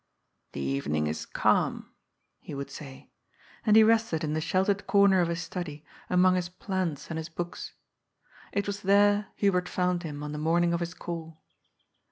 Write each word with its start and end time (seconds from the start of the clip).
"The 0.53 0.61
evening 0.61 1.05
is 1.05 1.27
calm," 1.27 1.91
he 2.39 2.55
would 2.55 2.71
say. 2.71 3.11
And 3.63 3.75
he 3.75 3.83
rested 3.83 4.23
in 4.23 4.33
the 4.33 4.41
sheltered 4.41 4.87
comer 4.87 5.19
of 5.21 5.27
his 5.27 5.43
study, 5.43 5.85
among 6.09 6.33
his 6.33 6.49
plants 6.49 7.11
and 7.11 7.19
his 7.19 7.29
books. 7.29 7.75
It 8.51 8.65
was 8.65 8.81
there 8.81 9.27
Hubert 9.35 9.69
found 9.69 10.01
him 10.01 10.23
on 10.23 10.31
the 10.31 10.39
morning 10.39 10.73
of 10.73 10.79
his 10.79 10.95
call. 10.95 11.39